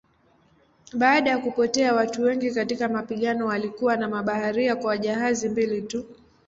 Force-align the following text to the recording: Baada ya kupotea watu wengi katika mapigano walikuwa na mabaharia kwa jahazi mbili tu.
Baada 0.93 1.29
ya 1.29 1.37
kupotea 1.37 1.93
watu 1.95 2.21
wengi 2.23 2.51
katika 2.51 2.89
mapigano 2.89 3.45
walikuwa 3.45 3.97
na 3.97 4.09
mabaharia 4.09 4.75
kwa 4.75 4.97
jahazi 4.97 5.49
mbili 5.49 5.81
tu. 5.81 6.05